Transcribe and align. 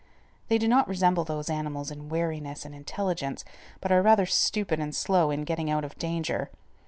They 0.47 0.57
do 0.57 0.67
not 0.67 0.87
resemble 0.87 1.25
those 1.25 1.47
animals 1.47 1.91
in 1.91 2.09
wariness 2.09 2.65
and 2.65 2.73
intelligence, 2.73 3.45
but 3.81 3.91
are 3.91 4.01
rather 4.01 4.25
stupid 4.25 4.79
and 4.79 4.95
slow 4.95 5.29
in 5.29 5.43
getting 5.43 5.69
out 5.69 5.85
of 5.85 5.95
danger. 5.99 6.49